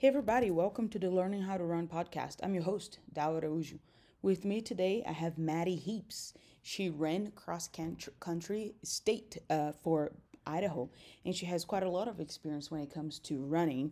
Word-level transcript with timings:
Hey, 0.00 0.06
everybody, 0.06 0.48
welcome 0.52 0.88
to 0.90 0.98
the 1.00 1.10
Learning 1.10 1.42
How 1.42 1.56
to 1.56 1.64
Run 1.64 1.88
podcast. 1.88 2.36
I'm 2.44 2.54
your 2.54 2.62
host, 2.62 3.00
Dawa 3.12 3.42
Uju. 3.42 3.80
With 4.22 4.44
me 4.44 4.60
today, 4.60 5.02
I 5.04 5.10
have 5.10 5.38
Maddie 5.38 5.74
Heaps. 5.74 6.34
She 6.62 6.88
ran 6.88 7.32
cross 7.32 7.68
country 8.20 8.76
state 8.84 9.38
uh, 9.50 9.72
for 9.72 10.12
Idaho, 10.46 10.88
and 11.24 11.34
she 11.34 11.46
has 11.46 11.64
quite 11.64 11.82
a 11.82 11.90
lot 11.90 12.06
of 12.06 12.20
experience 12.20 12.70
when 12.70 12.80
it 12.80 12.94
comes 12.94 13.18
to 13.18 13.42
running. 13.42 13.90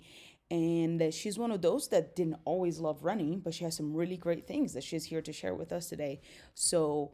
And 0.49 1.13
she's 1.13 1.41
one 1.41 1.51
of 1.51 1.61
those 1.61 1.89
that 1.89 2.15
didn't 2.15 2.39
always 2.45 2.79
love 2.79 3.03
running, 3.03 3.41
but 3.41 3.53
she 3.53 3.65
has 3.65 3.77
some 3.77 3.93
really 3.93 4.17
great 4.17 4.47
things 4.47 4.75
that 4.75 4.85
she's 4.85 5.07
here 5.07 5.23
to 5.23 5.33
share 5.33 5.57
with 5.57 5.73
us 5.73 5.89
today. 5.89 6.21
So 6.55 7.11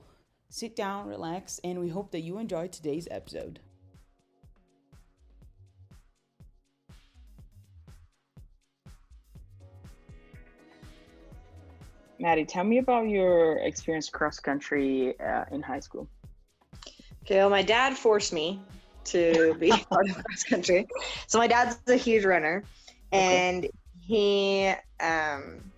sit 0.50 0.76
down, 0.76 1.06
relax, 1.06 1.58
and 1.64 1.80
we 1.80 1.88
hope 1.88 2.10
that 2.10 2.20
you 2.20 2.36
enjoy 2.36 2.68
today's 2.68 3.08
episode. 3.10 3.60
Maddie, 12.22 12.44
tell 12.44 12.62
me 12.62 12.78
about 12.78 13.08
your 13.08 13.56
experience 13.56 14.08
cross 14.08 14.38
country 14.38 15.18
uh, 15.18 15.44
in 15.50 15.60
high 15.60 15.80
school. 15.80 16.08
Okay, 17.24 17.38
well, 17.38 17.50
my 17.50 17.62
dad 17.62 17.98
forced 17.98 18.32
me 18.32 18.60
to 19.06 19.56
be 19.58 19.70
part 19.90 20.08
of 20.08 20.22
cross 20.22 20.44
country. 20.44 20.86
So 21.26 21.38
my 21.38 21.48
dad's 21.48 21.78
a 21.88 21.96
huge 21.96 22.24
runner, 22.24 22.62
and 23.10 23.64
okay. 23.64 23.72
he 24.00 24.72
um, 25.00 25.72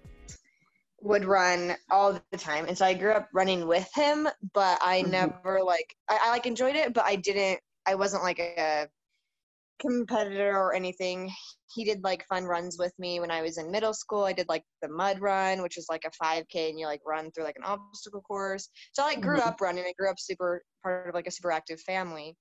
would 1.00 1.24
run 1.24 1.76
all 1.90 2.20
the 2.30 2.36
time. 2.36 2.66
And 2.66 2.76
so 2.76 2.84
I 2.84 2.92
grew 2.92 3.12
up 3.12 3.30
running 3.32 3.66
with 3.66 3.88
him, 3.94 4.28
but 4.52 4.78
I 4.82 5.00
mm-hmm. 5.00 5.12
never 5.12 5.62
like 5.62 5.96
I, 6.10 6.18
I 6.24 6.30
like 6.30 6.44
enjoyed 6.44 6.76
it, 6.76 6.92
but 6.92 7.04
I 7.04 7.16
didn't. 7.16 7.60
I 7.86 7.94
wasn't 7.94 8.22
like 8.22 8.38
a 8.38 8.88
competitor 9.80 10.56
or 10.56 10.74
anything. 10.74 11.30
He 11.74 11.84
did 11.84 12.02
like 12.05 12.27
fun 12.27 12.45
runs 12.45 12.78
with 12.78 12.92
me 12.98 13.20
when 13.20 13.30
I 13.30 13.42
was 13.42 13.59
in 13.59 13.70
middle 13.70 13.95
school. 13.95 14.24
I 14.24 14.33
did 14.33 14.48
like 14.48 14.64
the 14.83 14.88
mud 14.88 15.20
run, 15.20 15.62
which 15.62 15.77
is 15.77 15.87
like 15.88 16.05
a 16.05 16.24
5K 16.24 16.70
and 16.70 16.78
you 16.78 16.87
like 16.87 17.00
run 17.06 17.31
through 17.31 17.44
like 17.44 17.56
an 17.56 17.64
obstacle 17.64 18.22
course. 18.22 18.69
So 18.92 19.03
I 19.03 19.06
like 19.06 19.20
grew 19.20 19.39
mm-hmm. 19.39 19.48
up 19.48 19.61
running. 19.61 19.84
I 19.84 19.94
grew 19.98 20.11
up 20.11 20.19
super 20.19 20.62
part 20.83 21.08
of 21.08 21.14
like 21.14 21.27
a 21.27 21.33
super 21.33 21.50
active 21.50 21.81
family. 21.81 22.36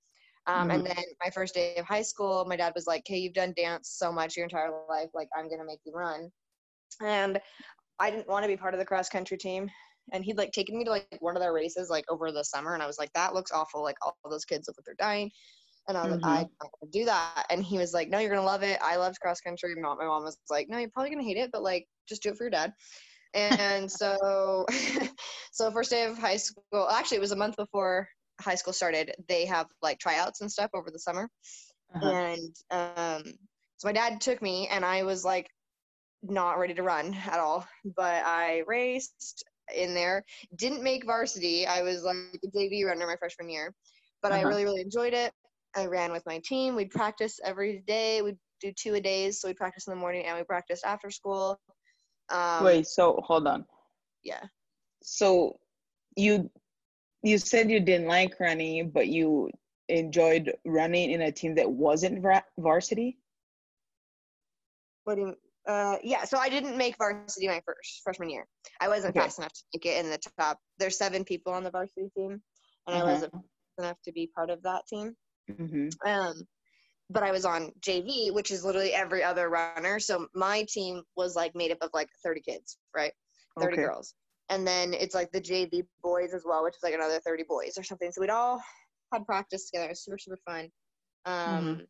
Um, 0.45 0.67
mm-hmm. 0.67 0.71
And 0.71 0.85
then 0.85 1.03
my 1.23 1.29
first 1.29 1.53
day 1.53 1.75
of 1.77 1.85
high 1.85 2.01
school, 2.01 2.45
my 2.47 2.57
dad 2.57 2.73
was 2.75 2.85
like, 2.85 3.03
"Hey, 3.05 3.17
you've 3.17 3.33
done 3.33 3.53
dance 3.55 3.93
so 3.97 4.11
much 4.11 4.35
your 4.35 4.43
entire 4.43 4.71
life. 4.89 5.09
Like, 5.13 5.29
I'm 5.37 5.49
gonna 5.49 5.65
make 5.65 5.79
you 5.85 5.93
run." 5.93 6.29
And 7.01 7.39
I 7.99 8.11
didn't 8.11 8.27
want 8.27 8.43
to 8.43 8.49
be 8.49 8.57
part 8.57 8.73
of 8.73 8.79
the 8.79 8.85
cross 8.85 9.09
country 9.09 9.37
team. 9.37 9.69
And 10.11 10.23
he'd 10.25 10.37
like 10.37 10.51
taken 10.51 10.77
me 10.77 10.83
to 10.83 10.91
like 10.91 11.07
one 11.21 11.37
of 11.37 11.41
their 11.41 11.53
races 11.53 11.89
like 11.89 12.03
over 12.09 12.31
the 12.31 12.43
summer, 12.43 12.73
and 12.73 12.83
I 12.83 12.87
was 12.87 12.99
like, 12.99 13.13
"That 13.13 13.33
looks 13.33 13.51
awful. 13.51 13.83
Like 13.83 13.95
all 14.01 14.17
those 14.29 14.45
kids 14.45 14.67
look 14.67 14.77
like 14.77 14.85
they're 14.85 14.95
dying." 15.07 15.31
And 15.87 15.97
I 15.97 16.05
was 16.05 16.15
mm-hmm. 16.15 16.25
like, 16.25 16.47
I 16.47 16.63
don't 16.63 16.73
want 16.81 16.93
to 16.93 16.99
do 16.99 17.05
that. 17.05 17.45
And 17.49 17.63
he 17.63 17.77
was 17.77 17.93
like, 17.93 18.09
No, 18.09 18.19
you're 18.19 18.29
gonna 18.29 18.45
love 18.45 18.63
it. 18.63 18.79
I 18.81 18.95
loved 18.95 19.19
cross 19.19 19.41
country. 19.41 19.75
My 19.75 19.93
mom 19.95 20.23
was 20.23 20.37
like, 20.49 20.69
No, 20.69 20.77
you're 20.77 20.89
probably 20.89 21.11
gonna 21.11 21.23
hate 21.23 21.37
it, 21.37 21.51
but 21.51 21.63
like 21.63 21.87
just 22.07 22.23
do 22.23 22.29
it 22.29 22.37
for 22.37 22.43
your 22.45 22.51
dad. 22.51 22.73
And 23.33 23.91
so 23.91 24.65
so 25.51 25.71
first 25.71 25.89
day 25.89 26.05
of 26.05 26.17
high 26.17 26.37
school 26.37 26.87
actually 26.89 27.17
it 27.17 27.21
was 27.21 27.31
a 27.31 27.37
month 27.37 27.57
before 27.57 28.07
high 28.39 28.55
school 28.55 28.73
started, 28.73 29.13
they 29.27 29.45
have 29.45 29.67
like 29.81 29.99
tryouts 29.99 30.41
and 30.41 30.51
stuff 30.51 30.71
over 30.73 30.89
the 30.89 30.99
summer. 30.99 31.29
Uh-huh. 31.95 32.09
And 32.09 32.55
um 32.71 33.33
so 33.77 33.87
my 33.87 33.93
dad 33.93 34.21
took 34.21 34.41
me 34.41 34.67
and 34.69 34.85
I 34.85 35.03
was 35.03 35.25
like 35.25 35.49
not 36.21 36.57
ready 36.57 36.73
to 36.73 36.83
run 36.83 37.13
at 37.13 37.39
all. 37.39 37.67
But 37.95 38.23
I 38.25 38.63
raced 38.67 39.43
in 39.75 39.93
there. 39.93 40.23
Didn't 40.55 40.83
make 40.83 41.05
varsity. 41.05 41.67
I 41.67 41.81
was 41.81 42.03
like 42.03 42.39
a 42.43 42.47
JV 42.47 42.85
runner 42.85 43.07
my 43.07 43.15
freshman 43.17 43.49
year. 43.49 43.73
But 44.21 44.31
uh-huh. 44.31 44.41
I 44.41 44.43
really, 44.43 44.63
really 44.63 44.81
enjoyed 44.81 45.13
it. 45.13 45.33
I 45.75 45.87
ran 45.87 46.11
with 46.11 46.25
my 46.25 46.39
team. 46.43 46.75
We'd 46.75 46.91
practice 46.91 47.39
every 47.43 47.83
day. 47.87 48.21
We'd 48.21 48.37
do 48.61 48.71
two 48.71 48.95
a 48.95 49.01
days. 49.01 49.41
So 49.41 49.47
we'd 49.47 49.57
practice 49.57 49.87
in 49.87 49.91
the 49.91 49.99
morning 49.99 50.25
and 50.25 50.37
we 50.37 50.43
practiced 50.43 50.85
after 50.85 51.09
school. 51.09 51.59
Um, 52.29 52.63
Wait, 52.63 52.87
so 52.87 53.19
hold 53.23 53.47
on. 53.47 53.65
Yeah. 54.23 54.43
So 55.01 55.59
you 56.15 56.49
you 57.23 57.37
said 57.37 57.71
you 57.71 57.79
didn't 57.79 58.07
like 58.07 58.39
running, 58.39 58.89
but 58.89 59.07
you 59.07 59.49
enjoyed 59.89 60.53
running 60.65 61.11
in 61.11 61.21
a 61.21 61.31
team 61.31 61.55
that 61.55 61.69
wasn't 61.69 62.23
varsity. 62.57 63.17
What 65.03 65.15
do 65.15 65.21
you? 65.21 65.35
Uh, 65.67 65.97
yeah. 66.03 66.25
So 66.25 66.37
I 66.37 66.49
didn't 66.49 66.77
make 66.77 66.97
varsity 66.97 67.47
my 67.47 67.61
first 67.65 68.01
freshman 68.03 68.29
year. 68.29 68.45
I 68.79 68.87
wasn't 68.87 69.15
okay. 69.15 69.25
fast 69.25 69.39
enough 69.39 69.53
to 69.53 69.63
make 69.73 69.85
it 69.85 70.03
in 70.03 70.11
the 70.11 70.19
top. 70.39 70.57
There's 70.77 70.97
seven 70.97 71.23
people 71.23 71.53
on 71.53 71.63
the 71.63 71.71
varsity 71.71 72.09
team, 72.15 72.41
and 72.87 72.95
uh-huh. 72.95 73.03
I 73.05 73.11
wasn't 73.11 73.33
enough 73.79 73.97
to 74.03 74.11
be 74.11 74.29
part 74.35 74.49
of 74.49 74.61
that 74.63 74.83
team. 74.87 75.15
Mm-hmm. 75.51 75.89
Um, 76.07 76.47
but 77.09 77.23
I 77.23 77.31
was 77.31 77.45
on 77.45 77.71
JV, 77.81 78.33
which 78.33 78.51
is 78.51 78.63
literally 78.63 78.93
every 78.93 79.23
other 79.23 79.49
runner. 79.49 79.99
So 79.99 80.27
my 80.33 80.65
team 80.67 81.03
was 81.15 81.35
like 81.35 81.55
made 81.55 81.71
up 81.71 81.77
of 81.81 81.89
like 81.93 82.09
30 82.23 82.41
kids, 82.41 82.77
right? 82.95 83.11
30 83.59 83.73
okay. 83.73 83.81
girls. 83.83 84.13
And 84.49 84.67
then 84.67 84.93
it's 84.93 85.15
like 85.15 85.31
the 85.31 85.41
JV 85.41 85.85
boys 86.01 86.33
as 86.33 86.43
well, 86.45 86.63
which 86.63 86.75
is 86.75 86.83
like 86.83 86.93
another 86.93 87.19
30 87.19 87.43
boys 87.47 87.77
or 87.77 87.83
something. 87.83 88.11
So 88.11 88.21
we'd 88.21 88.29
all 88.29 88.61
had 89.11 89.25
practice 89.25 89.69
together. 89.69 89.87
It 89.87 89.91
was 89.91 90.03
super, 90.03 90.17
super 90.17 90.39
fun. 90.45 90.69
Um, 91.25 91.35
mm-hmm. 91.35 91.81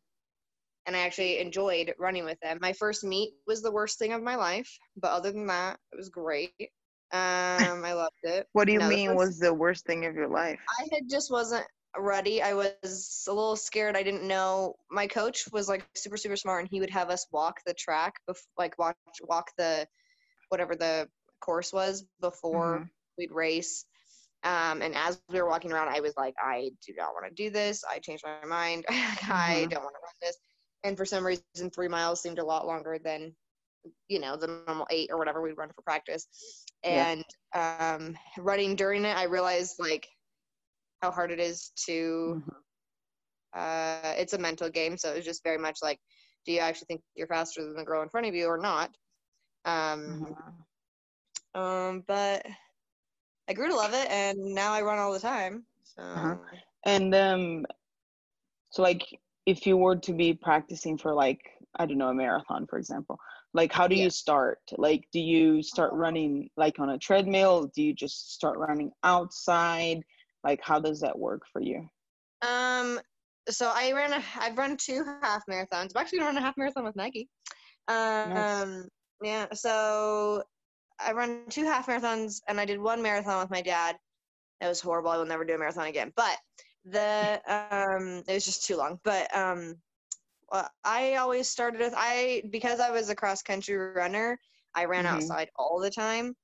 And 0.86 0.96
I 0.96 1.00
actually 1.00 1.38
enjoyed 1.38 1.94
running 1.98 2.24
with 2.24 2.38
them. 2.40 2.58
My 2.60 2.74
first 2.74 3.04
meet 3.04 3.32
was 3.46 3.62
the 3.62 3.72
worst 3.72 3.98
thing 3.98 4.12
of 4.12 4.22
my 4.22 4.36
life, 4.36 4.70
but 4.96 5.12
other 5.12 5.32
than 5.32 5.46
that, 5.46 5.78
it 5.92 5.96
was 5.96 6.08
great. 6.08 6.52
Um, 7.12 7.84
I 7.84 7.92
loved 7.92 8.16
it. 8.24 8.48
what 8.54 8.66
do 8.66 8.72
you 8.72 8.80
no, 8.80 8.88
mean 8.88 9.14
was, 9.14 9.28
was 9.28 9.38
the 9.38 9.54
worst 9.54 9.86
thing 9.86 10.04
of 10.04 10.16
your 10.16 10.26
life? 10.26 10.58
I 10.80 10.88
had 10.90 11.08
just 11.08 11.30
wasn't 11.30 11.64
ready. 11.98 12.42
I 12.42 12.54
was 12.54 13.24
a 13.28 13.32
little 13.32 13.56
scared. 13.56 13.96
I 13.96 14.02
didn't 14.02 14.26
know. 14.26 14.74
My 14.90 15.06
coach 15.06 15.44
was 15.52 15.68
like 15.68 15.86
super 15.94 16.16
super 16.16 16.36
smart, 16.36 16.62
and 16.62 16.68
he 16.70 16.80
would 16.80 16.90
have 16.90 17.10
us 17.10 17.26
walk 17.32 17.60
the 17.66 17.74
track, 17.74 18.14
bef- 18.28 18.46
like 18.58 18.78
walk 18.78 18.96
walk 19.22 19.50
the 19.58 19.86
whatever 20.48 20.74
the 20.74 21.08
course 21.40 21.72
was 21.72 22.04
before 22.20 22.76
mm-hmm. 22.76 22.84
we'd 23.18 23.32
race. 23.32 23.84
Um, 24.44 24.82
and 24.82 24.94
as 24.94 25.20
we 25.30 25.40
were 25.40 25.48
walking 25.48 25.72
around, 25.72 25.88
I 25.88 26.00
was 26.00 26.14
like, 26.16 26.34
I 26.38 26.70
do 26.86 26.92
not 26.96 27.14
want 27.14 27.26
to 27.26 27.42
do 27.42 27.50
this. 27.50 27.82
I 27.88 27.98
changed 27.98 28.24
my 28.24 28.46
mind. 28.46 28.84
mm-hmm. 28.90 29.32
I 29.32 29.66
don't 29.70 29.82
want 29.82 29.94
to 29.94 30.02
run 30.02 30.14
this. 30.20 30.36
And 30.84 30.96
for 30.96 31.06
some 31.06 31.24
reason, 31.24 31.70
three 31.74 31.88
miles 31.88 32.20
seemed 32.20 32.38
a 32.38 32.44
lot 32.44 32.66
longer 32.66 32.98
than, 33.02 33.34
you 34.08 34.20
know, 34.20 34.36
the 34.36 34.62
normal 34.66 34.86
eight 34.90 35.08
or 35.10 35.16
whatever 35.16 35.40
we'd 35.40 35.56
run 35.56 35.70
for 35.74 35.80
practice. 35.80 36.28
And 36.82 37.24
yeah. 37.54 37.96
um, 37.98 38.16
running 38.36 38.76
during 38.76 39.06
it, 39.06 39.16
I 39.16 39.24
realized 39.24 39.76
like 39.78 40.06
how 41.04 41.10
hard 41.10 41.30
it 41.30 41.38
is 41.38 41.70
to 41.76 42.40
mm-hmm. 42.40 43.60
uh, 43.60 44.14
it's 44.16 44.32
a 44.32 44.38
mental 44.38 44.70
game 44.70 44.96
so 44.96 45.12
it's 45.12 45.26
just 45.26 45.44
very 45.44 45.58
much 45.58 45.78
like 45.82 46.00
do 46.46 46.52
you 46.52 46.60
actually 46.60 46.86
think 46.86 47.02
you're 47.14 47.26
faster 47.26 47.62
than 47.62 47.76
the 47.76 47.84
girl 47.84 48.02
in 48.02 48.08
front 48.08 48.26
of 48.26 48.34
you 48.34 48.46
or 48.46 48.56
not 48.56 48.88
um, 49.66 50.34
mm-hmm. 51.54 51.60
um 51.60 52.02
but 52.06 52.44
i 53.48 53.52
grew 53.52 53.68
to 53.68 53.76
love 53.76 53.92
it 53.92 54.08
and 54.10 54.38
now 54.38 54.72
i 54.72 54.80
run 54.80 54.98
all 54.98 55.12
the 55.12 55.20
time 55.20 55.64
so 55.82 56.02
uh-huh. 56.02 56.36
and 56.86 57.14
um 57.14 57.66
so 58.70 58.80
like 58.80 59.04
if 59.44 59.66
you 59.66 59.76
were 59.76 59.96
to 59.96 60.14
be 60.14 60.32
practicing 60.32 60.96
for 60.96 61.12
like 61.12 61.40
i 61.78 61.84
don't 61.84 61.98
know 61.98 62.08
a 62.08 62.14
marathon 62.14 62.66
for 62.66 62.78
example 62.78 63.18
like 63.52 63.72
how 63.72 63.86
do 63.86 63.94
yeah. 63.94 64.04
you 64.04 64.10
start 64.10 64.58
like 64.78 65.04
do 65.12 65.20
you 65.20 65.62
start 65.62 65.92
running 65.92 66.48
like 66.56 66.78
on 66.78 66.90
a 66.90 66.98
treadmill 66.98 67.70
do 67.74 67.82
you 67.82 67.92
just 67.92 68.32
start 68.32 68.56
running 68.56 68.90
outside 69.02 70.02
like, 70.44 70.60
how 70.62 70.78
does 70.78 71.00
that 71.00 71.18
work 71.18 71.42
for 71.52 71.60
you? 71.60 71.88
Um, 72.42 73.00
so 73.48 73.72
I 73.74 73.92
ran 73.92 74.12
a, 74.12 74.22
I've 74.38 74.58
run 74.58 74.76
two 74.76 75.04
half 75.22 75.42
marathons. 75.50 75.90
I've 75.94 76.02
actually 76.02 76.20
run 76.20 76.36
a 76.36 76.40
half 76.40 76.56
marathon 76.56 76.84
with 76.84 76.96
Nike. 76.96 77.28
Um, 77.88 78.30
nice. 78.30 78.84
yeah. 79.22 79.46
So 79.52 80.42
I 81.00 81.12
run 81.12 81.42
two 81.48 81.64
half 81.64 81.86
marathons, 81.86 82.40
and 82.48 82.60
I 82.60 82.64
did 82.64 82.80
one 82.80 83.02
marathon 83.02 83.40
with 83.40 83.50
my 83.50 83.62
dad. 83.62 83.96
It 84.60 84.66
was 84.66 84.80
horrible. 84.80 85.10
I 85.10 85.16
will 85.16 85.26
never 85.26 85.44
do 85.44 85.54
a 85.54 85.58
marathon 85.58 85.86
again. 85.86 86.12
But 86.16 86.36
the 86.84 87.40
um, 87.48 88.22
it 88.28 88.34
was 88.34 88.44
just 88.44 88.64
too 88.64 88.76
long. 88.76 88.98
But 89.04 89.34
um, 89.36 89.76
well, 90.50 90.68
I 90.84 91.16
always 91.16 91.48
started 91.48 91.80
with 91.80 91.94
I 91.96 92.42
because 92.50 92.80
I 92.80 92.90
was 92.90 93.08
a 93.10 93.14
cross 93.14 93.42
country 93.42 93.76
runner. 93.76 94.38
I 94.74 94.84
ran 94.86 95.04
mm-hmm. 95.04 95.16
outside 95.16 95.50
all 95.56 95.80
the 95.80 95.90
time. 95.90 96.34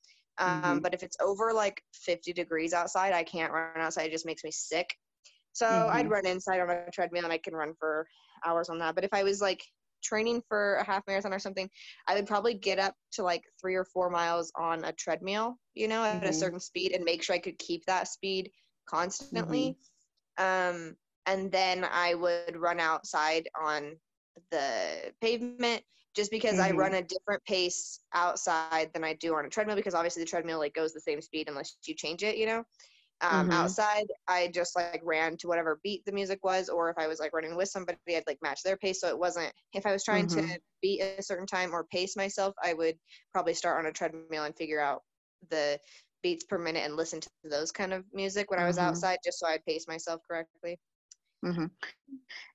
Um, 0.41 0.63
mm-hmm. 0.63 0.79
But 0.79 0.95
if 0.95 1.03
it's 1.03 1.17
over 1.21 1.53
like 1.53 1.83
50 1.95 2.33
degrees 2.33 2.73
outside, 2.73 3.13
I 3.13 3.23
can't 3.23 3.53
run 3.53 3.77
outside. 3.77 4.07
It 4.07 4.13
just 4.13 4.27
makes 4.27 4.43
me 4.43 4.51
sick. 4.51 4.89
So 5.53 5.67
mm-hmm. 5.67 5.97
I'd 5.97 6.11
run 6.11 6.27
inside 6.27 6.61
on 6.61 6.71
a 6.71 6.91
treadmill 6.93 7.25
and 7.25 7.33
I 7.33 7.39
can 7.39 7.55
run 7.55 7.75
for 7.79 8.07
hours 8.45 8.69
on 8.69 8.79
that. 8.79 8.95
But 8.95 9.05
if 9.05 9.13
I 9.13 9.23
was 9.23 9.41
like 9.41 9.63
training 10.03 10.43
for 10.49 10.77
a 10.77 10.85
half 10.85 11.03
marathon 11.07 11.35
or 11.35 11.39
something, 11.39 11.69
I 12.09 12.15
would 12.15 12.27
probably 12.27 12.55
get 12.55 12.79
up 12.79 12.95
to 13.13 13.23
like 13.23 13.43
three 13.61 13.75
or 13.75 13.85
four 13.85 14.09
miles 14.11 14.51
on 14.59 14.85
a 14.85 14.93
treadmill, 14.93 15.57
you 15.75 15.89
know, 15.89 16.03
at 16.03 16.21
mm-hmm. 16.21 16.31
a 16.31 16.33
certain 16.33 16.61
speed 16.61 16.93
and 16.93 17.05
make 17.05 17.23
sure 17.23 17.37
I 17.37 17.41
could 17.41 17.59
keep 17.59 17.85
that 17.87 18.09
speed 18.09 18.51
constantly. 18.89 19.77
Mm-hmm. 20.39 20.77
Um, 20.79 20.97
and 21.27 21.53
then 21.53 21.85
I 21.85 22.15
would 22.15 22.57
run 22.57 22.81
outside 22.81 23.49
on 23.61 23.97
the 24.51 25.15
pavement 25.21 25.85
just 26.15 26.31
because 26.31 26.59
mm-hmm. 26.59 26.61
I 26.61 26.73
run 26.73 26.95
a 26.95 27.03
different 27.03 27.45
pace 27.45 28.01
outside 28.13 28.93
than 28.93 29.05
I 29.05 29.15
do 29.15 29.35
on 29.37 29.47
a 29.47 29.51
treadmill 29.51 29.77
because 29.77 29.95
obviously 29.95 30.23
the 30.23 30.29
treadmill 30.31 30.59
like 30.59 30.75
goes 30.75 30.93
the 30.93 31.01
same 31.01 31.21
speed 31.23 31.49
unless 31.49 31.77
you 31.87 31.95
change 31.95 32.23
it, 32.25 32.37
you 32.37 32.47
know. 32.47 32.65
Um, 33.23 33.49
Mhm. 33.49 33.51
Outside, 33.51 34.07
I 34.29 34.49
just 34.49 34.77
like 34.77 35.01
ran 35.05 35.37
to 35.39 35.49
whatever 35.49 35.81
beat 35.85 36.05
the 36.07 36.13
music 36.13 36.43
was, 36.43 36.69
or 36.71 36.91
if 36.91 36.99
I 36.99 37.07
was 37.07 37.21
like 37.21 37.33
running 37.35 37.55
with 37.57 37.69
somebody, 37.69 37.99
I'd 38.09 38.27
like 38.27 38.39
match 38.43 38.63
their 38.63 38.79
pace. 38.79 39.01
So 39.01 39.09
it 39.09 39.19
wasn't 39.19 39.53
if 39.75 39.87
I 39.87 39.93
was 39.93 40.05
trying 40.05 40.27
to 40.29 40.43
Mhm. 40.43 40.59
beat 40.83 41.03
a 41.03 41.23
certain 41.23 41.47
time 41.47 41.75
or 41.75 41.85
pace 41.85 42.17
myself, 42.17 42.55
I 42.63 42.73
would 42.75 42.99
probably 43.33 43.55
start 43.55 43.79
on 43.79 43.87
a 43.87 43.93
treadmill 43.93 44.45
and 44.45 44.57
figure 44.57 44.81
out 44.81 45.03
the 45.51 45.79
beats 46.23 46.45
per 46.45 46.59
minute 46.59 46.85
and 46.85 46.97
listen 46.97 47.21
to 47.21 47.31
those 47.45 47.73
kind 47.73 47.93
of 47.93 48.07
music 48.13 48.51
when 48.51 48.61
I 48.61 48.67
was 48.67 48.79
Mhm. 48.79 48.79
outside, 48.79 49.19
just 49.25 49.39
so 49.39 49.47
I'd 49.47 49.65
pace 49.67 49.87
myself 49.87 50.23
correctly. 50.29 50.79
hmm 51.43 51.67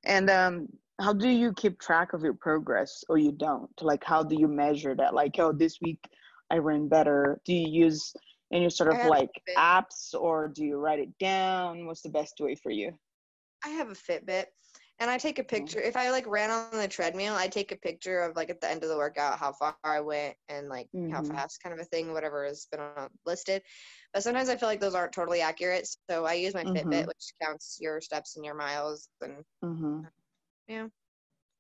And 0.04 0.30
um, 0.30 0.68
how 1.00 1.14
do 1.14 1.28
you 1.30 1.54
keep 1.54 1.80
track 1.80 2.14
of 2.14 2.22
your 2.24 2.34
progress, 2.34 3.04
or 3.10 3.18
you 3.18 3.32
don't? 3.32 3.70
Like, 3.82 4.04
how 4.04 4.24
do 4.24 4.36
you 4.36 4.48
measure 4.48 4.96
that? 4.96 5.14
Like, 5.14 5.38
oh, 5.40 5.52
this 5.52 5.80
week 5.82 6.00
I 6.52 6.58
ran 6.58 6.88
better. 6.88 7.42
Do 7.46 7.54
you 7.54 7.86
use 7.86 8.14
any 8.54 8.70
sort 8.70 8.92
of 8.92 9.04
like 9.10 9.32
apps, 9.58 10.14
or 10.14 10.48
do 10.48 10.64
you 10.64 10.78
write 10.78 11.00
it 11.00 11.18
down? 11.18 11.86
What's 11.86 12.02
the 12.02 12.10
best 12.10 12.36
way 12.40 12.56
for 12.56 12.72
you? 12.72 12.98
I 13.64 13.70
have 13.70 13.90
a 13.90 13.94
Fitbit 13.94 14.46
and 15.00 15.10
I 15.10 15.18
take 15.18 15.40
a 15.40 15.44
picture. 15.44 15.82
If 15.82 15.98
I 15.98 16.12
like 16.12 16.28
ran 16.28 16.52
on 16.52 16.70
the 16.72 16.88
treadmill, 16.88 17.34
I 17.36 17.48
take 17.48 17.72
a 17.72 17.78
picture 17.78 18.22
of 18.22 18.36
like 18.36 18.50
at 18.50 18.62
the 18.62 18.70
end 18.70 18.84
of 18.84 18.90
the 18.90 18.98
workout 18.98 19.40
how 19.40 19.54
far 19.54 19.76
I 19.84 20.00
went 20.00 20.36
and 20.50 20.70
like 20.70 20.88
how 21.10 21.22
Mhm. 21.22 21.36
fast 21.36 21.62
kind 21.64 21.74
of 21.74 21.80
a 21.80 21.86
thing, 21.86 22.14
whatever 22.14 22.46
has 22.46 22.68
been 22.72 22.82
listed. 23.26 23.64
But 24.14 24.24
sometimes 24.24 24.50
I 24.50 24.56
feel 24.56 24.70
like 24.70 24.80
those 24.80 24.96
aren't 24.96 25.14
totally 25.14 25.42
accurate. 25.42 25.88
So 26.10 26.26
I 26.26 26.34
use 26.34 26.54
my 26.54 26.64
Fitbit, 26.64 26.86
Mhm. 26.86 27.08
which 27.08 27.34
counts 27.42 27.80
your 27.82 28.00
steps 28.02 28.36
and 28.36 28.46
your 28.46 28.56
miles. 28.56 29.10
And 29.22 29.44
Mm-hmm. 29.64 30.02
Yeah. 30.68 30.88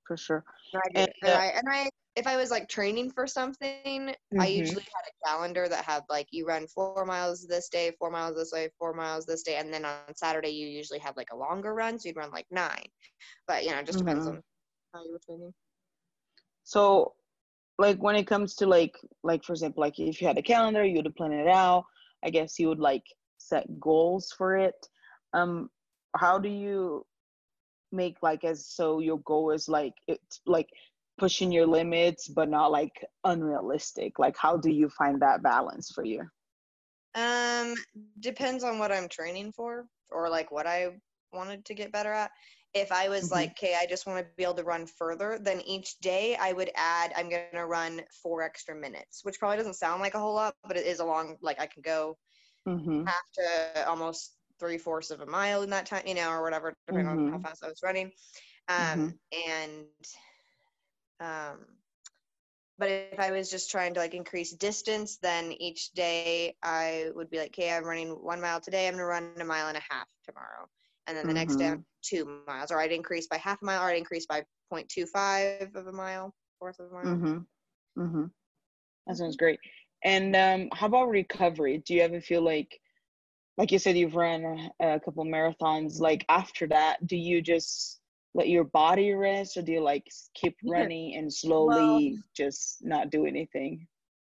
For 0.07 0.17
sure. 0.17 0.45
and 0.73 0.81
I, 0.97 1.05
And, 1.05 1.13
and 1.23 1.33
uh, 1.33 1.41
I, 1.41 1.45
and 1.47 1.67
I, 1.69 1.89
if 2.15 2.27
I 2.27 2.37
was 2.37 2.51
like 2.51 2.67
training 2.69 3.11
for 3.11 3.27
something, 3.27 4.13
I 4.39 4.47
Mhm. 4.47 4.47
usually 4.47 4.83
had 4.83 5.09
a 5.09 5.27
calendar 5.27 5.67
that 5.67 5.83
had 5.85 6.03
like 6.09 6.27
you 6.31 6.45
run 6.45 6.67
four 6.67 7.05
miles 7.05 7.45
this 7.47 7.69
day, 7.69 7.91
four 7.99 8.09
miles 8.09 8.35
this 8.35 8.51
way, 8.51 8.69
four 8.79 8.93
miles 8.93 9.25
this 9.25 9.43
day, 9.43 9.55
and 9.57 9.73
then 9.73 9.85
on 9.85 10.15
Saturday 10.15 10.49
you 10.49 10.67
usually 10.67 10.99
have 10.99 11.17
like 11.17 11.31
a 11.31 11.37
longer 11.37 11.73
run, 11.73 11.99
so 11.99 12.07
you'd 12.07 12.17
run 12.17 12.31
like 12.31 12.47
nine. 12.51 12.85
But 13.47 13.65
you 13.65 13.71
know, 13.71 13.79
it 13.79 13.85
just 13.87 13.99
depends 13.99 14.25
Mhm. 14.25 14.27
on 14.27 14.41
how 14.93 15.03
you 15.05 15.13
were 15.13 15.19
training. 15.25 15.53
So, 16.63 17.15
like 17.77 18.01
when 18.01 18.15
it 18.15 18.27
comes 18.27 18.55
to 18.55 18.67
like 18.67 18.95
like 19.23 19.43
for 19.43 19.53
example, 19.53 19.81
like 19.81 19.99
if 19.99 20.21
you 20.21 20.27
had 20.27 20.37
a 20.37 20.43
calendar, 20.43 20.85
you 20.85 21.01
would 21.01 21.15
plan 21.15 21.33
it 21.33 21.47
out. 21.47 21.85
I 22.23 22.29
guess 22.29 22.59
you 22.59 22.69
would 22.69 22.79
like 22.79 23.03
set 23.37 23.79
goals 23.79 24.31
for 24.37 24.57
it. 24.57 24.75
Um, 25.33 25.69
how 26.15 26.39
do 26.39 26.49
you 26.49 27.05
make 27.95 28.21
like 28.23 28.43
as 28.43 28.67
so 28.67 28.99
your 28.99 29.19
goal 29.19 29.51
is 29.51 29.69
like 29.69 29.95
it's 30.07 30.41
like 30.45 30.69
pushing 31.17 31.51
your 31.51 31.67
limits, 31.67 32.27
but 32.27 32.49
not 32.49 32.71
like 32.71 33.05
unrealistic? 33.23 34.19
Like 34.19 34.37
how 34.37 34.57
do 34.57 34.71
you 34.71 34.89
find 34.89 35.21
that 35.21 35.43
balance 35.43 35.91
for 35.91 36.05
you? 36.05 36.23
Um, 37.15 37.75
depends 38.19 38.63
on 38.63 38.79
what 38.79 38.91
I'm 38.91 39.09
training 39.09 39.51
for 39.53 39.87
or 40.09 40.29
like 40.29 40.51
what 40.51 40.67
I 40.67 40.99
wanted 41.33 41.65
to 41.65 41.73
get 41.75 41.91
better 41.91 42.11
at. 42.11 42.31
If 42.73 42.91
I 42.91 43.09
was 43.09 43.31
Mhm. 43.31 43.49
like, 43.49 43.51
okay, 43.51 43.75
I 43.79 43.87
just 43.87 44.05
want 44.07 44.19
to 44.19 44.35
be 44.37 44.43
able 44.43 44.55
to 44.55 44.63
run 44.63 44.85
further, 44.87 45.39
then 45.41 45.61
each 45.61 45.99
day 45.99 46.35
I 46.35 46.53
would 46.53 46.71
add, 46.75 47.13
I'm 47.15 47.29
going 47.29 47.41
to 47.41 47.65
run 47.65 48.01
four 48.21 48.43
extra 48.43 48.75
minutes, 48.75 49.09
which 49.23 49.39
probably 49.39 49.57
doesn't 49.57 49.75
sound 49.75 50.01
like 50.01 50.15
a 50.15 50.19
whole 50.19 50.33
lot, 50.35 50.55
but 50.67 50.77
it 50.77 50.85
is 50.85 50.99
a 50.99 51.05
long, 51.05 51.37
like 51.41 51.59
I 51.59 51.67
can 51.67 51.81
go 51.81 52.17
Mm-hmm. 52.67 53.05
half 53.05 53.23
to 53.35 53.87
almost 53.87 54.35
three 54.59 54.77
fourths 54.77 55.11
of 55.11 55.21
a 55.21 55.25
mile 55.25 55.61
in 55.63 55.69
that 55.71 55.85
time, 55.85 56.03
you 56.05 56.15
know, 56.15 56.29
or 56.29 56.41
whatever, 56.43 56.73
depending 56.87 57.07
on 57.07 57.19
how 57.31 57.37
Mhm. 57.37 57.41
fast 57.41 57.63
I 57.63 57.67
was 57.67 57.81
running. 57.83 58.11
Um, 58.67 59.13
and 59.31 59.85
um, 61.19 61.65
but 62.77 62.89
if 62.89 63.19
I 63.19 63.31
was 63.31 63.49
just 63.49 63.71
trying 63.71 63.93
to 63.93 63.99
like 63.99 64.13
increase 64.13 64.51
distance, 64.53 65.17
then 65.17 65.53
each 65.53 65.91
day 65.93 66.55
I 66.63 67.09
would 67.15 67.29
be 67.29 67.37
like, 67.37 67.49
okay, 67.49 67.71
I'm 67.71 67.85
running 67.85 68.09
one 68.09 68.41
mile 68.41 68.59
today. 68.59 68.87
I'm 68.87 68.93
gonna 68.93 69.05
run 69.05 69.31
a 69.39 69.45
mile 69.45 69.67
and 69.67 69.77
a 69.77 69.81
half 69.89 70.07
tomorrow, 70.25 70.67
and 71.07 71.15
then 71.17 71.27
the 71.27 71.33
next 71.33 71.55
day 71.57 71.73
two 72.01 72.25
miles, 72.45 72.71
or 72.71 72.79
I'd 72.79 72.91
increase 72.91 73.27
by 73.27 73.37
half 73.37 73.61
a 73.61 73.65
mile, 73.65 73.81
or 73.81 73.87
I'd 73.89 73.97
increase 73.97 74.25
by 74.25 74.43
0.25 74.71 75.75
of 75.75 75.87
a 75.87 75.91
mile, 75.93 76.33
fourth 76.59 76.79
of 76.79 76.91
a 76.91 76.93
mile. 76.93 77.05
Mm-hmm. 77.05 78.01
Mm-hmm. 78.01 78.25
That 79.07 79.17
sounds 79.17 79.37
great. 79.37 79.59
And 80.03 80.35
um, 80.35 80.69
how 80.73 80.87
about 80.87 81.09
recovery? 81.09 81.79
Do 81.85 81.93
you 81.93 82.01
ever 82.01 82.21
feel 82.21 82.41
like, 82.41 82.79
like 83.57 83.71
you 83.71 83.79
said, 83.79 83.97
you've 83.97 84.15
run 84.15 84.71
a, 84.81 84.99
couple 84.99 85.25
marathons. 85.25 85.99
Like 85.99 86.25
after 86.29 86.67
that, 86.67 87.05
do 87.07 87.15
you 87.17 87.41
just 87.41 88.01
let 88.33 88.49
your 88.49 88.65
body 88.65 89.13
rest, 89.13 89.57
or 89.57 89.61
do 89.61 89.71
you 89.73 89.81
like 89.81 90.05
keep 90.33 90.57
running 90.65 91.15
and 91.15 91.31
slowly 91.33 92.17
just 92.35 92.83
not 92.83 93.09
do 93.09 93.25
anything? 93.25 93.87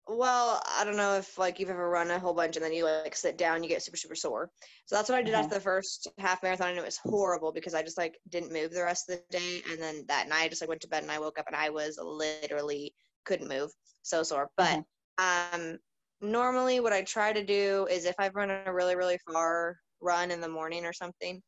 Well, 0.09 0.61
I 0.65 0.85
don't 0.85 0.95
know 0.95 1.15
if 1.17 1.37
like 1.37 1.59
you've 1.59 1.69
ever 1.69 1.89
run 1.89 2.09
a 2.11 2.19
whole 2.19 2.33
bunch 2.33 2.55
and 2.55 2.63
then 2.63 2.71
you 2.73 2.85
like 2.85 3.15
sit 3.15 3.37
down, 3.37 3.61
you 3.61 3.69
get 3.69 3.81
super 3.83 3.97
super 3.97 4.15
sore. 4.15 4.49
So 4.85 4.95
that's 4.95 5.09
what 5.09 5.17
I 5.17 5.21
did 5.23 5.33
Uh-huh. 5.33 5.43
after 5.43 5.55
the 5.55 5.61
first 5.61 6.07
half 6.17 6.41
marathon, 6.43 6.69
and 6.69 6.77
it 6.77 6.85
was 6.85 6.97
horrible 6.97 7.51
because 7.51 7.73
I 7.73 7.83
just 7.83 7.97
like 7.97 8.17
didn't 8.29 8.53
move 8.53 8.71
the 8.71 8.83
rest 8.83 9.09
of 9.09 9.17
the 9.17 9.37
day, 9.37 9.61
and 9.69 9.81
then 9.81 10.05
that 10.07 10.29
night 10.29 10.43
I 10.43 10.47
just 10.47 10.61
like 10.61 10.69
went 10.69 10.81
to 10.81 10.87
bed 10.87 11.03
and 11.03 11.11
I 11.11 11.19
woke 11.19 11.39
up 11.39 11.47
and 11.47 11.55
I 11.55 11.69
was 11.69 11.99
literally 12.01 12.93
couldn't 13.25 13.49
move, 13.49 13.71
so 14.03 14.23
sore. 14.23 14.49
But 14.55 14.81
um, 15.17 15.77
normally 16.21 16.79
what 16.79 16.93
I 16.93 17.03
try 17.03 17.33
to 17.33 17.43
do 17.43 17.87
is 17.89 18.05
if 18.05 18.15
I've 18.19 18.35
run 18.35 18.49
a 18.51 18.73
really 18.73 18.95
really 18.95 19.19
far 19.31 19.77
run 20.01 20.31
in 20.31 20.41
the 20.41 20.49
morning 20.49 20.85
or 20.85 20.93
something, 20.93 21.41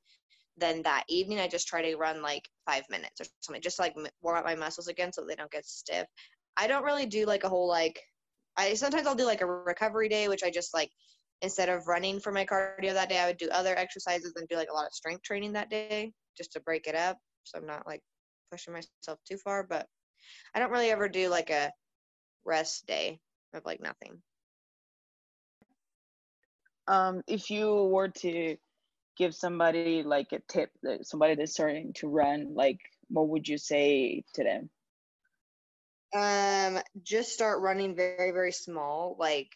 then 0.57 0.81
that 0.83 1.03
evening 1.09 1.39
I 1.39 1.47
just 1.47 1.67
try 1.67 1.81
to 1.81 1.95
run 1.97 2.21
like 2.21 2.47
five 2.65 2.83
minutes 2.89 3.21
or 3.21 3.25
something, 3.41 3.61
just 3.61 3.77
to, 3.77 3.83
like 3.83 3.95
warm 4.21 4.37
up 4.37 4.45
my 4.45 4.55
muscles 4.55 4.87
again 4.87 5.11
so 5.13 5.25
they 5.25 5.35
don't 5.35 5.51
get 5.51 5.65
stiff. 5.65 6.05
I 6.57 6.67
don't 6.67 6.83
really 6.83 7.05
do 7.05 7.25
like 7.25 7.43
a 7.43 7.49
whole 7.49 7.67
like 7.67 7.99
I 8.57 8.73
sometimes 8.73 9.07
I'll 9.07 9.15
do 9.15 9.25
like 9.25 9.41
a 9.41 9.45
recovery 9.45 10.09
day, 10.09 10.27
which 10.27 10.43
I 10.43 10.51
just 10.51 10.73
like 10.73 10.91
instead 11.41 11.69
of 11.69 11.87
running 11.87 12.19
for 12.19 12.31
my 12.31 12.45
cardio 12.45 12.93
that 12.93 13.09
day, 13.09 13.19
I 13.19 13.27
would 13.27 13.37
do 13.37 13.49
other 13.51 13.77
exercises 13.77 14.33
and 14.35 14.47
do 14.49 14.55
like 14.55 14.69
a 14.69 14.73
lot 14.73 14.85
of 14.85 14.93
strength 14.93 15.23
training 15.23 15.53
that 15.53 15.69
day 15.69 16.11
just 16.37 16.51
to 16.53 16.59
break 16.61 16.87
it 16.87 16.95
up. 16.95 17.17
So 17.45 17.57
I'm 17.57 17.65
not 17.65 17.87
like 17.87 18.01
pushing 18.51 18.73
myself 18.73 19.19
too 19.27 19.37
far, 19.37 19.63
but 19.63 19.87
I 20.53 20.59
don't 20.59 20.71
really 20.71 20.91
ever 20.91 21.07
do 21.07 21.29
like 21.29 21.49
a 21.49 21.71
rest 22.45 22.85
day 22.87 23.19
of 23.53 23.63
like 23.65 23.81
nothing. 23.81 24.21
Um, 26.89 27.23
if 27.27 27.51
you 27.51 27.85
were 27.85 28.09
to 28.09 28.57
give 29.17 29.35
somebody 29.35 30.03
like 30.03 30.33
a 30.33 30.39
tip 30.47 30.71
that 30.83 31.05
somebody 31.07 31.35
that's 31.35 31.53
starting 31.53 31.93
to 31.95 32.09
run, 32.09 32.53
like 32.55 32.79
what 33.09 33.29
would 33.29 33.47
you 33.47 33.57
say 33.57 34.23
to 34.35 34.43
them? 34.43 34.69
Um, 36.13 36.79
just 37.03 37.33
start 37.33 37.61
running 37.61 37.95
very, 37.95 38.31
very 38.31 38.51
small, 38.51 39.15
like 39.19 39.55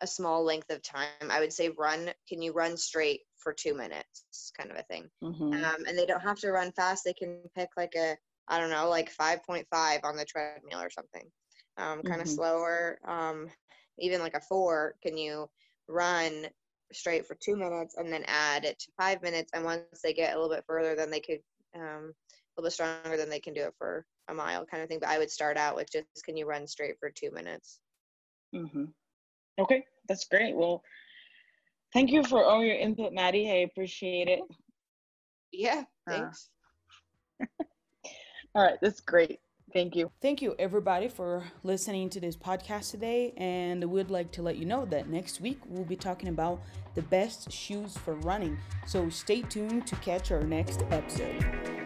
a 0.00 0.06
small 0.06 0.44
length 0.44 0.70
of 0.70 0.82
time. 0.82 1.30
I 1.30 1.40
would 1.40 1.52
say 1.52 1.68
run. 1.68 2.10
Can 2.28 2.40
you 2.42 2.52
run 2.52 2.76
straight 2.76 3.22
for 3.38 3.52
two 3.52 3.74
minutes, 3.74 4.52
kind 4.56 4.70
of 4.70 4.76
a 4.78 4.82
thing. 4.84 5.10
Mm-hmm. 5.22 5.64
Um, 5.64 5.84
and 5.86 5.98
they 5.98 6.06
don't 6.06 6.20
have 6.20 6.38
to 6.40 6.52
run 6.52 6.72
fast. 6.72 7.04
They 7.04 7.14
can 7.14 7.42
pick 7.54 7.70
like 7.76 7.94
a, 7.96 8.16
I 8.48 8.60
don't 8.60 8.70
know, 8.70 8.88
like 8.88 9.10
5.5 9.10 10.04
on 10.04 10.16
the 10.16 10.24
treadmill 10.24 10.80
or 10.80 10.90
something. 10.90 11.30
Um, 11.76 12.02
kind 12.02 12.20
of 12.20 12.28
Mhm. 12.28 12.36
slower. 12.36 12.98
Um, 13.04 13.50
even 13.98 14.20
like 14.20 14.34
a 14.34 14.40
four. 14.40 14.96
Can 15.02 15.16
you 15.18 15.50
run 15.88 16.46
straight 16.92 17.26
for 17.26 17.36
two 17.36 17.56
minutes 17.56 17.96
and 17.96 18.12
then 18.12 18.24
add 18.26 18.64
it 18.64 18.78
to 18.80 18.92
five 18.96 19.22
minutes? 19.22 19.50
And 19.54 19.64
once 19.64 20.00
they 20.02 20.12
get 20.12 20.34
a 20.34 20.40
little 20.40 20.54
bit 20.54 20.64
further, 20.66 20.94
then 20.94 21.10
they 21.10 21.20
could 21.20 21.40
um, 21.74 22.12
a 22.12 22.60
little 22.60 22.66
bit 22.66 22.72
stronger, 22.72 23.16
then 23.16 23.30
they 23.30 23.40
can 23.40 23.54
do 23.54 23.62
it 23.62 23.74
for 23.78 24.04
a 24.28 24.34
mile 24.34 24.66
kind 24.66 24.82
of 24.82 24.88
thing. 24.88 24.98
But 25.00 25.08
I 25.10 25.18
would 25.18 25.30
start 25.30 25.56
out 25.56 25.76
with 25.76 25.90
just 25.90 26.06
can 26.24 26.36
you 26.36 26.46
run 26.46 26.66
straight 26.66 26.96
for 26.98 27.10
two 27.10 27.30
minutes? 27.30 27.78
Mm-hmm. 28.54 28.84
Okay, 29.60 29.84
that's 30.08 30.24
great. 30.24 30.56
Well, 30.56 30.82
thank 31.92 32.10
you 32.10 32.24
for 32.24 32.44
all 32.44 32.64
your 32.64 32.76
input, 32.76 33.12
Maddie. 33.12 33.50
I 33.50 33.66
appreciate 33.70 34.28
it. 34.28 34.40
Yeah, 35.52 35.84
Uh, 36.08 36.12
thanks. 36.12 36.48
All 38.54 38.62
right, 38.62 38.78
that's 38.80 39.00
great. 39.00 39.40
Thank 39.72 39.94
you. 39.94 40.10
Thank 40.20 40.42
you, 40.42 40.54
everybody, 40.58 41.08
for 41.08 41.44
listening 41.62 42.10
to 42.10 42.20
this 42.20 42.36
podcast 42.36 42.90
today. 42.90 43.32
And 43.36 43.84
we'd 43.84 44.10
like 44.10 44.32
to 44.32 44.42
let 44.42 44.56
you 44.56 44.64
know 44.64 44.84
that 44.86 45.08
next 45.08 45.40
week 45.40 45.60
we'll 45.68 45.84
be 45.84 45.96
talking 45.96 46.28
about 46.28 46.60
the 46.94 47.02
best 47.02 47.52
shoes 47.52 47.96
for 47.96 48.14
running. 48.14 48.58
So 48.86 49.08
stay 49.10 49.42
tuned 49.42 49.86
to 49.86 49.96
catch 49.96 50.32
our 50.32 50.42
next 50.42 50.82
episode. 50.90 51.79